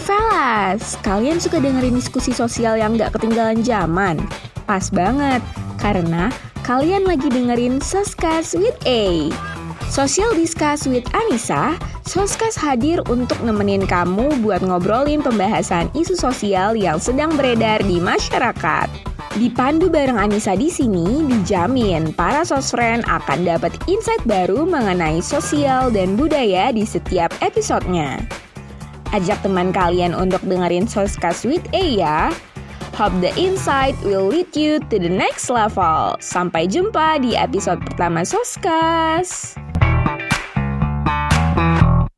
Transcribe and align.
Soskas, 0.00 0.96
kalian 1.04 1.36
suka 1.36 1.60
dengerin 1.60 1.92
diskusi 1.92 2.32
sosial 2.32 2.80
yang 2.80 2.96
gak 2.96 3.12
ketinggalan 3.20 3.60
zaman? 3.60 4.16
Pas 4.64 4.88
banget, 4.88 5.44
karena 5.76 6.32
kalian 6.64 7.04
lagi 7.04 7.28
dengerin 7.28 7.84
Soskas 7.84 8.56
with 8.56 8.72
A. 8.88 9.28
Social 9.92 10.32
Discuss 10.32 10.88
with 10.88 11.04
Anissa, 11.12 11.76
Soskas 12.08 12.56
hadir 12.56 13.04
untuk 13.12 13.36
nemenin 13.44 13.84
kamu 13.84 14.40
buat 14.40 14.64
ngobrolin 14.64 15.20
pembahasan 15.20 15.92
isu 15.92 16.16
sosial 16.16 16.80
yang 16.80 16.96
sedang 16.96 17.36
beredar 17.36 17.84
di 17.84 18.00
masyarakat. 18.00 18.88
Dipandu 19.36 19.92
bareng 19.92 20.16
Anissa 20.16 20.56
di 20.56 20.72
sini, 20.72 21.28
dijamin 21.28 22.16
para 22.16 22.40
sosfriend 22.40 23.04
akan 23.04 23.44
dapat 23.44 23.76
insight 23.84 24.24
baru 24.24 24.64
mengenai 24.64 25.20
sosial 25.20 25.92
dan 25.92 26.16
budaya 26.16 26.72
di 26.72 26.88
setiap 26.88 27.36
episodenya. 27.44 28.39
Ajak 29.10 29.42
teman 29.42 29.74
kalian 29.74 30.14
untuk 30.14 30.38
dengerin 30.46 30.86
Soskas 30.86 31.42
with 31.42 31.66
A 31.74 31.82
ya. 31.82 32.30
Hope 32.94 33.14
the 33.18 33.32
insight 33.34 33.96
will 34.06 34.28
lead 34.28 34.54
you 34.54 34.78
to 34.92 34.96
the 35.00 35.10
next 35.10 35.48
level. 35.48 36.14
Sampai 36.20 36.68
jumpa 36.68 37.18
di 37.18 37.34
episode 37.34 37.82
pertama 37.82 38.22
Soskas. 38.22 39.56